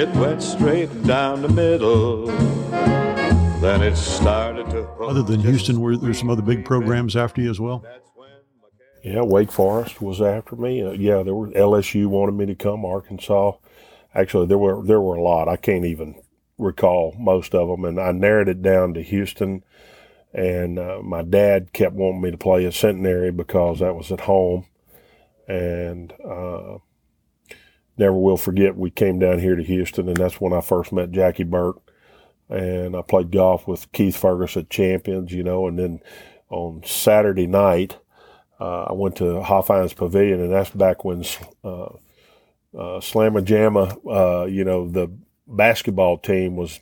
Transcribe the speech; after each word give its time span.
It 0.00 0.08
went 0.14 0.42
straight 0.42 1.02
down 1.02 1.42
the 1.42 1.48
middle. 1.48 2.26
Then 3.60 3.82
it 3.82 3.96
started 3.96 4.70
to. 4.70 4.88
Other 4.92 5.22
than 5.22 5.40
Houston, 5.40 5.80
were 5.80 5.96
there 5.96 6.14
some 6.14 6.30
other 6.30 6.40
big 6.40 6.64
programs 6.64 7.16
after 7.16 7.42
you 7.42 7.50
as 7.50 7.60
well? 7.60 7.84
Yeah, 9.02 9.22
Wake 9.22 9.50
Forest 9.50 10.00
was 10.00 10.22
after 10.22 10.56
me. 10.56 10.82
Uh, 10.82 10.92
yeah, 10.92 11.22
there 11.22 11.34
were 11.34 11.48
LSU 11.48 12.06
wanted 12.06 12.36
me 12.36 12.46
to 12.46 12.54
come. 12.54 12.84
Arkansas, 12.84 13.52
actually, 14.14 14.46
there 14.46 14.58
were 14.58 14.82
there 14.82 15.00
were 15.00 15.16
a 15.16 15.22
lot. 15.22 15.48
I 15.48 15.56
can't 15.56 15.84
even 15.84 16.22
recall 16.56 17.14
most 17.18 17.54
of 17.54 17.68
them, 17.68 17.84
and 17.84 18.00
I 18.00 18.12
narrowed 18.12 18.48
it 18.48 18.62
down 18.62 18.94
to 18.94 19.02
Houston. 19.02 19.64
And 20.32 20.78
uh, 20.78 21.00
my 21.02 21.22
dad 21.22 21.72
kept 21.72 21.94
wanting 21.94 22.20
me 22.20 22.30
to 22.30 22.38
play 22.38 22.64
at 22.64 22.74
Centenary 22.74 23.32
because 23.32 23.80
that 23.80 23.96
was 23.96 24.12
at 24.12 24.20
home, 24.20 24.66
and 25.48 26.12
uh, 26.24 26.78
never 28.00 28.14
will 28.14 28.36
forget. 28.36 28.76
We 28.76 28.90
came 28.90 29.20
down 29.20 29.38
here 29.38 29.54
to 29.54 29.62
Houston, 29.62 30.08
and 30.08 30.16
that's 30.16 30.40
when 30.40 30.52
I 30.52 30.60
first 30.60 30.92
met 30.92 31.12
Jackie 31.12 31.44
Burke. 31.44 31.80
and 32.48 32.96
I 32.96 33.02
played 33.02 33.30
golf 33.30 33.68
with 33.68 33.92
Keith 33.92 34.16
Fergus 34.16 34.56
at 34.56 34.70
Champions, 34.70 35.32
you 35.32 35.44
know, 35.44 35.68
and 35.68 35.78
then 35.78 36.00
on 36.48 36.82
Saturday 36.84 37.46
night. 37.46 37.98
Uh, 38.58 38.84
I 38.90 38.92
went 38.92 39.16
to 39.16 39.24
Hofheinz 39.24 39.94
Pavilion, 39.94 40.40
and 40.40 40.52
that's 40.52 40.70
back 40.70 41.04
when 41.04 41.24
uh, 41.62 41.84
uh, 42.74 43.00
Slama 43.00 43.44
Jama, 43.44 43.96
uh, 44.06 44.46
you 44.46 44.64
know, 44.64 44.88
the 44.88 45.10
basketball 45.46 46.18
team 46.18 46.56
was, 46.56 46.80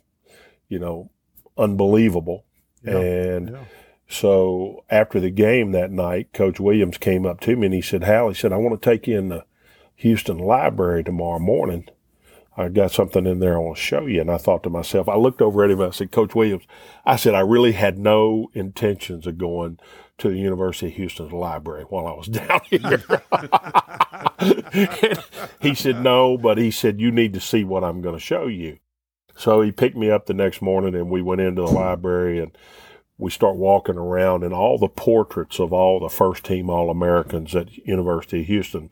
you 0.67 0.79
know, 0.79 1.09
unbelievable. 1.57 2.45
Yeah, 2.83 2.97
and 2.97 3.49
yeah. 3.51 3.63
so 4.09 4.83
after 4.89 5.19
the 5.19 5.29
game 5.29 5.71
that 5.71 5.91
night, 5.91 6.33
Coach 6.33 6.59
Williams 6.59 6.97
came 6.97 7.25
up 7.25 7.39
to 7.41 7.55
me 7.55 7.67
and 7.67 7.75
he 7.75 7.81
said, 7.81 8.03
Hal, 8.03 8.29
he 8.29 8.35
said, 8.35 8.51
I 8.51 8.57
want 8.57 8.81
to 8.81 8.89
take 8.89 9.07
you 9.07 9.17
in 9.17 9.29
the 9.29 9.45
Houston 9.99 10.37
Library 10.37 11.03
tomorrow 11.03 11.39
morning. 11.39 11.89
I 12.55 12.69
got 12.69 12.91
something 12.91 13.25
in 13.25 13.39
there 13.39 13.55
I 13.55 13.59
want 13.59 13.75
to 13.75 13.83
show 13.83 14.05
you. 14.05 14.21
And 14.21 14.31
I 14.31 14.37
thought 14.37 14.63
to 14.63 14.69
myself, 14.69 15.09
I 15.09 15.17
looked 15.17 15.41
over 15.41 15.63
at 15.63 15.71
him 15.71 15.81
and 15.81 15.89
I 15.89 15.91
said, 15.91 16.13
Coach 16.13 16.33
Williams, 16.33 16.63
I 17.05 17.17
said, 17.17 17.35
I 17.35 17.41
really 17.41 17.73
had 17.73 17.99
no 17.99 18.49
intentions 18.53 19.27
of 19.27 19.37
going 19.37 19.77
to 20.19 20.29
the 20.29 20.37
University 20.37 20.87
of 20.87 20.93
Houston's 20.93 21.33
library 21.33 21.83
while 21.83 22.07
I 22.07 22.13
was 22.13 22.27
down 22.29 22.61
here. 22.69 23.03
he 25.59 25.75
said, 25.75 26.01
No, 26.01 26.37
but 26.37 26.57
he 26.57 26.71
said, 26.71 27.01
You 27.01 27.11
need 27.11 27.33
to 27.33 27.41
see 27.41 27.65
what 27.65 27.83
I'm 27.83 28.01
going 28.01 28.15
to 28.15 28.21
show 28.21 28.47
you. 28.47 28.79
So 29.35 29.61
he 29.61 29.73
picked 29.73 29.97
me 29.97 30.09
up 30.09 30.27
the 30.27 30.33
next 30.33 30.61
morning 30.61 30.95
and 30.95 31.09
we 31.09 31.21
went 31.21 31.41
into 31.41 31.61
the 31.61 31.67
library 31.67 32.39
and 32.39 32.57
we 33.17 33.31
start 33.31 33.57
walking 33.57 33.97
around 33.97 34.45
and 34.45 34.53
all 34.53 34.77
the 34.77 34.87
portraits 34.87 35.59
of 35.59 35.73
all 35.73 35.99
the 35.99 36.07
first 36.07 36.45
team 36.45 36.69
All 36.69 36.89
Americans 36.89 37.53
at 37.53 37.85
University 37.85 38.41
of 38.41 38.47
Houston 38.47 38.91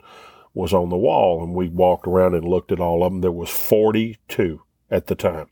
was 0.54 0.72
on 0.72 0.88
the 0.88 0.96
wall 0.96 1.42
and 1.42 1.54
we 1.54 1.68
walked 1.68 2.06
around 2.06 2.34
and 2.34 2.44
looked 2.44 2.72
at 2.72 2.80
all 2.80 3.04
of 3.04 3.12
them. 3.12 3.20
There 3.20 3.32
was 3.32 3.50
42 3.50 4.62
at 4.90 5.06
the 5.06 5.14
time. 5.14 5.48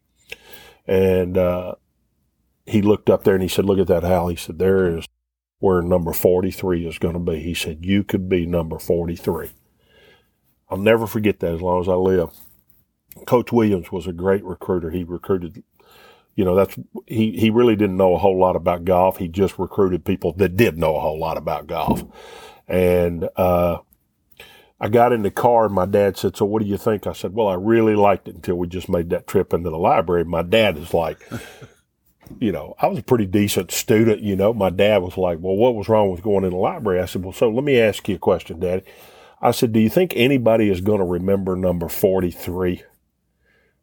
And, 0.87 1.37
uh, 1.37 1.75
he 2.67 2.83
looked 2.83 3.09
up 3.09 3.25
there 3.25 3.35
and 3.35 3.43
he 3.43 3.49
said, 3.49 3.65
look 3.65 3.79
at 3.79 3.87
that, 3.87 4.03
Hal. 4.03 4.29
He 4.29 4.37
said, 4.37 4.59
there 4.59 4.97
is 4.97 5.07
where 5.59 5.81
number 5.83 6.13
43 6.13 6.87
is 6.87 6.99
going 6.99 7.15
to 7.15 7.21
be. 7.21 7.41
He 7.41 7.55
said, 7.55 7.85
you 7.85 8.05
could 8.05 8.29
be 8.29 8.45
number 8.45 8.79
43. 8.79 9.51
I'll 10.69 10.79
never 10.79 11.07
forget 11.07 11.41
that 11.41 11.55
as 11.55 11.63
long 11.63 11.81
as 11.81 11.89
I 11.89 11.95
live. 11.95 12.31
Coach 13.25 13.53
Williams 13.53 13.93
was 13.93 14.07
a 14.07 14.13
great 14.13 14.45
recruiter. 14.45 14.91
He 14.91 15.05
recruited, 15.05 15.63
you 16.35 16.45
know, 16.45 16.55
that's, 16.55 16.77
he, 17.07 17.33
he 17.39 17.51
really 17.51 17.77
didn't 17.77 17.97
know 17.97 18.15
a 18.15 18.19
whole 18.19 18.39
lot 18.39 18.57
about 18.57 18.85
golf. 18.85 19.17
He 19.19 19.29
just 19.29 19.59
recruited 19.59 20.05
people 20.05 20.33
that 20.35 20.57
did 20.57 20.77
know 20.77 20.97
a 20.97 21.01
whole 21.01 21.19
lot 21.19 21.37
about 21.37 21.67
golf. 21.67 22.05
And, 22.69 23.29
uh, 23.37 23.79
I 24.79 24.89
got 24.89 25.13
in 25.13 25.23
the 25.23 25.31
car 25.31 25.67
and 25.67 25.75
my 25.75 25.87
dad 25.87 26.17
said, 26.17 26.37
So 26.37 26.45
what 26.45 26.63
do 26.63 26.69
you 26.69 26.77
think? 26.77 27.07
I 27.07 27.13
said, 27.13 27.33
Well, 27.33 27.49
I 27.49 27.55
really 27.55 27.95
liked 27.95 28.29
it 28.29 28.35
until 28.35 28.57
we 28.57 28.67
just 28.67 28.89
made 28.89 29.11
that 29.11 29.27
trip 29.27 29.55
into 29.55 29.71
the 29.71 29.79
library. 29.79 30.25
My 30.25 30.43
dad 30.43 30.77
is 30.77 30.93
like, 30.93 31.19
you 32.39 32.53
know, 32.53 32.75
I 32.81 32.87
was 32.87 32.99
a 32.99 33.03
pretty 33.03 33.27
decent 33.27 33.71
student, 33.71 34.21
you 34.21 34.37
know. 34.37 34.53
My 34.53 34.71
dad 34.71 34.99
was 34.99 35.17
like, 35.17 35.39
Well, 35.41 35.57
what 35.57 35.75
was 35.75 35.89
wrong 35.89 36.11
with 36.11 36.23
going 36.23 36.45
in 36.45 36.51
the 36.51 36.57
library? 36.57 37.01
I 37.01 37.07
said, 37.07 37.25
Well, 37.25 37.33
so 37.33 37.49
let 37.49 37.65
me 37.65 37.81
ask 37.81 38.07
you 38.09 38.17
a 38.17 38.19
question, 38.19 38.61
Daddy. 38.61 38.83
I 39.41 39.51
said, 39.51 39.73
Do 39.73 39.81
you 39.81 39.89
think 39.89 40.13
anybody 40.15 40.69
is 40.69 40.83
going 40.83 40.99
to 40.99 41.07
remember 41.07 41.57
number 41.57 41.89
43? 41.89 42.83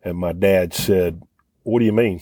And 0.03 0.17
my 0.17 0.33
dad 0.33 0.73
said, 0.73 1.23
What 1.63 1.79
do 1.79 1.85
you 1.85 1.93
mean? 1.93 2.21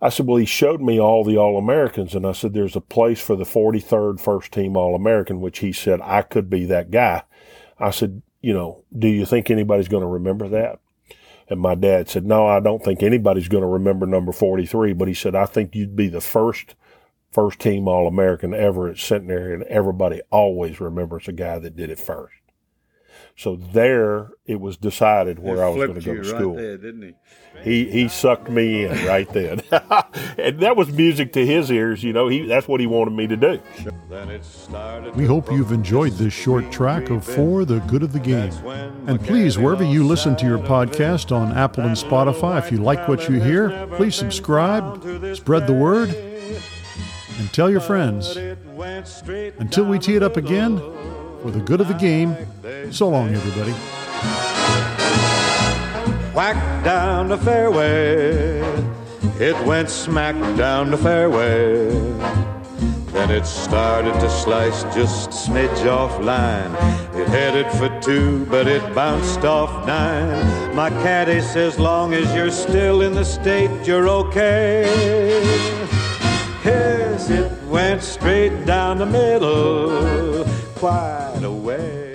I 0.00 0.08
said, 0.08 0.26
Well, 0.26 0.38
he 0.38 0.46
showed 0.46 0.80
me 0.80 0.98
all 0.98 1.24
the 1.24 1.36
All 1.36 1.58
Americans. 1.58 2.14
And 2.14 2.26
I 2.26 2.32
said, 2.32 2.54
There's 2.54 2.76
a 2.76 2.80
place 2.80 3.20
for 3.20 3.36
the 3.36 3.44
43rd 3.44 4.20
first 4.20 4.52
team 4.52 4.76
All 4.76 4.94
American, 4.94 5.40
which 5.40 5.58
he 5.58 5.72
said 5.72 6.00
I 6.02 6.22
could 6.22 6.48
be 6.48 6.64
that 6.66 6.90
guy. 6.90 7.22
I 7.78 7.90
said, 7.90 8.22
You 8.40 8.54
know, 8.54 8.84
do 8.96 9.08
you 9.08 9.26
think 9.26 9.50
anybody's 9.50 9.88
going 9.88 10.02
to 10.02 10.06
remember 10.06 10.48
that? 10.48 10.80
And 11.48 11.60
my 11.60 11.74
dad 11.74 12.08
said, 12.08 12.24
No, 12.24 12.46
I 12.46 12.60
don't 12.60 12.82
think 12.82 13.02
anybody's 13.02 13.48
going 13.48 13.62
to 13.62 13.68
remember 13.68 14.06
number 14.06 14.32
43. 14.32 14.92
But 14.94 15.08
he 15.08 15.14
said, 15.14 15.34
I 15.34 15.46
think 15.46 15.74
you'd 15.74 15.96
be 15.96 16.08
the 16.08 16.20
first 16.20 16.74
first 17.30 17.60
team 17.60 17.86
All 17.86 18.08
American 18.08 18.54
ever 18.54 18.88
at 18.88 18.98
Centenary. 18.98 19.54
And 19.54 19.64
everybody 19.64 20.22
always 20.30 20.80
remembers 20.80 21.28
a 21.28 21.32
guy 21.32 21.58
that 21.58 21.76
did 21.76 21.90
it 21.90 21.98
first. 21.98 22.34
So 23.36 23.56
there 23.56 24.30
it 24.46 24.60
was 24.60 24.76
decided 24.76 25.38
where 25.38 25.56
He 25.56 25.62
I 25.62 25.68
was 25.68 25.86
going 25.86 26.00
to 26.00 26.04
go 26.04 26.14
to 26.16 26.24
school. 26.24 26.54
Right 26.54 26.62
there, 26.62 26.76
didn't 26.76 27.02
he? 27.02 27.14
He 27.62 27.90
he 27.90 28.08
sucked 28.08 28.48
me 28.48 28.84
in 28.84 29.06
right 29.06 29.28
then, 29.30 29.60
and 30.38 30.60
that 30.60 30.76
was 30.76 30.90
music 30.92 31.32
to 31.34 31.44
his 31.44 31.70
ears. 31.70 32.02
You 32.02 32.12
know, 32.12 32.28
he 32.28 32.46
that's 32.46 32.66
what 32.66 32.80
he 32.80 32.86
wanted 32.86 33.12
me 33.12 33.26
to 33.26 33.36
do. 33.36 33.60
Then 34.08 34.30
it 34.30 35.14
We 35.14 35.26
hope 35.26 35.50
you've 35.50 35.72
enjoyed 35.72 36.12
this 36.12 36.32
short 36.32 36.70
track 36.72 37.10
of. 37.10 37.24
For 37.24 37.64
the 37.64 37.80
Good 37.80 38.02
of 38.02 38.12
the 38.12 38.20
Game. 38.20 38.52
And 39.06 39.20
please, 39.20 39.58
wherever 39.58 39.84
you 39.84 40.04
listen 40.04 40.36
to 40.36 40.46
your 40.46 40.58
podcast 40.58 41.34
on 41.34 41.56
Apple 41.56 41.84
and 41.84 41.96
Spotify, 41.96 42.58
if 42.58 42.70
you 42.72 42.78
little 42.78 42.86
like 42.86 43.08
what 43.08 43.28
you 43.28 43.40
hear, 43.40 43.86
please 43.96 44.14
subscribe, 44.14 44.82
been 44.82 44.92
found 44.92 45.02
to 45.02 45.18
this 45.18 45.38
spread 45.38 45.66
the 45.66 45.72
word, 45.72 46.10
and 46.10 47.52
tell 47.52 47.70
your 47.70 47.80
friends. 47.80 48.34
But 48.34 48.36
it 48.42 48.66
went 48.66 49.06
straight 49.08 49.54
Until 49.58 49.84
we 49.84 49.98
tee 49.98 50.16
it 50.16 50.22
up 50.22 50.36
again, 50.36 50.76
middle. 50.76 51.29
For 51.42 51.50
the 51.50 51.60
good 51.60 51.80
of 51.80 51.88
the 51.88 51.94
game, 51.94 52.36
so 52.92 53.08
long, 53.08 53.34
everybody. 53.34 53.72
Whack 56.34 56.84
down 56.84 57.28
the 57.28 57.38
fairway. 57.38 58.60
It 59.38 59.56
went 59.66 59.88
smack 59.88 60.34
down 60.58 60.90
the 60.90 60.98
fairway. 60.98 61.88
Then 63.12 63.30
it 63.30 63.46
started 63.46 64.12
to 64.20 64.30
slice 64.30 64.82
just 64.94 65.30
smidge 65.30 65.86
off 65.86 66.22
line. 66.22 66.72
It 67.14 67.26
headed 67.28 67.66
for 67.72 67.88
two, 68.00 68.44
but 68.46 68.68
it 68.68 68.94
bounced 68.94 69.44
off 69.44 69.86
nine. 69.86 70.74
My 70.76 70.90
caddy 70.90 71.40
says, 71.40 71.78
long 71.78 72.12
as 72.12 72.34
you're 72.34 72.50
still 72.50 73.00
in 73.00 73.14
the 73.14 73.24
state, 73.24 73.70
you're 73.86 74.08
okay. 74.08 74.84
Yes, 76.64 77.30
it 77.30 77.50
went 77.64 78.02
straight 78.02 78.66
down 78.66 78.98
the 78.98 79.06
middle, 79.06 80.44
quite 80.80 81.42
a 81.44 81.50
way. 81.52 82.09